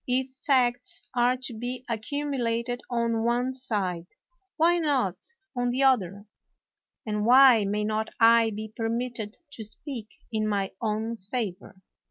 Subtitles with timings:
[0.07, 4.07] If facts are to be accumulated on one side,
[4.57, 5.17] why not
[5.55, 6.25] on the other?
[7.05, 11.83] And why 160 WALPOLE may not I be permitted to speak in my own favor